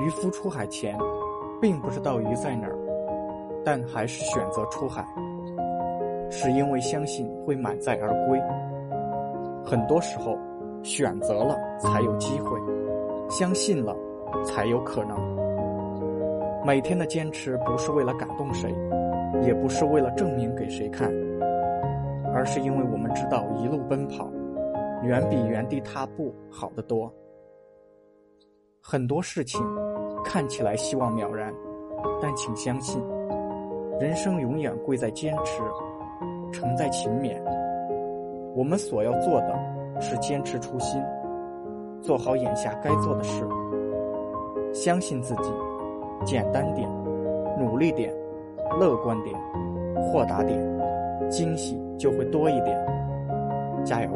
[0.00, 0.96] 渔夫出海前，
[1.60, 2.76] 并不知道鱼在哪儿，
[3.64, 5.06] 但还是选择出海，
[6.30, 8.40] 是因为相信会满载而归。
[9.62, 10.36] 很多时候，
[10.82, 12.58] 选择了才有机会，
[13.28, 13.94] 相信了
[14.44, 15.18] 才有可能。
[16.64, 18.74] 每天的坚持不是为了感动谁，
[19.42, 21.12] 也不是为了证明给谁看，
[22.34, 24.30] 而是因为我们知道一路奔跑，
[25.02, 27.12] 远比原地踏步好得多。
[28.82, 29.60] 很多事情
[30.32, 31.52] 看起来希望渺然，
[32.22, 33.02] 但请相信，
[33.98, 35.60] 人生永远贵在坚持，
[36.52, 37.34] 成在勤勉。
[38.54, 39.58] 我们所要做的
[40.00, 41.02] 是坚持初心，
[42.00, 43.44] 做好眼下该做的事，
[44.72, 45.50] 相信自己，
[46.24, 46.88] 简单点，
[47.58, 48.14] 努力点，
[48.78, 49.36] 乐观点，
[49.96, 50.56] 豁达点，
[51.28, 52.78] 惊喜就会多一点。
[53.84, 54.10] 加油！